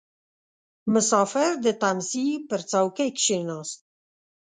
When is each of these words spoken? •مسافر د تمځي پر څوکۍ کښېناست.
•مسافر 0.93 1.51
د 1.65 1.67
تمځي 1.81 2.27
پر 2.49 2.61
څوکۍ 2.71 3.09
کښېناست. 3.17 3.79